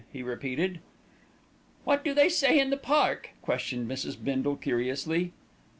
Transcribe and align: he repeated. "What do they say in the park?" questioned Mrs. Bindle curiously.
he 0.11 0.23
repeated. 0.23 0.79
"What 1.83 2.03
do 2.03 2.15
they 2.15 2.27
say 2.27 2.57
in 2.59 2.71
the 2.71 2.75
park?" 2.77 3.33
questioned 3.43 3.87
Mrs. 3.87 4.17
Bindle 4.17 4.55
curiously. 4.55 5.31